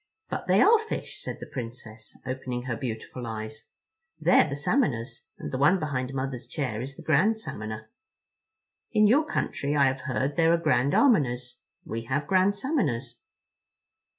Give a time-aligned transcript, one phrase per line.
[0.31, 3.67] "But they are fish," said the Princess, opening her beautiful eyes;
[4.19, 7.87] "they're the Salmoners, and the one behind Mother's chair is the Grand Salmoner.
[8.93, 11.57] In your country I have heard there are Grand Almoners.
[11.85, 13.19] We have Grand Salmoners."